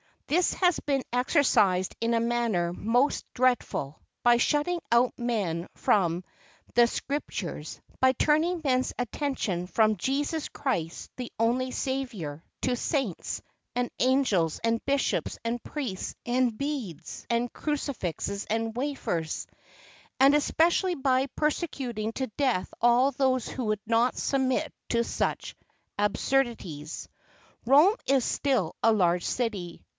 [0.25, 6.23] This has been exercised in a manner most dreadful; by shutting out men from
[6.73, 13.41] the Scrip¬ tures, by turning men's attention from Jesus Christ the only Saviour, to saints,
[13.75, 19.45] and angels, and bishops, and priests, and beads, and cruci¬ fixes, and wafers:
[20.19, 25.55] and especially by persecuting to death all who would not submit to such
[25.99, 27.07] ab¬ surdities.
[27.67, 29.85] Rome is still a large city.